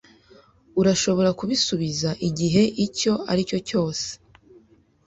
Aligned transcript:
urashobora 0.81 1.29
kubisubiza 1.39 2.09
igihe 2.27 2.63
icyo 2.85 3.13
ari 3.31 3.41
cyo 3.49 3.59
cyose." 3.69 4.07